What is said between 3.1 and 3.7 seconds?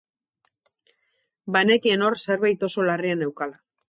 neukala.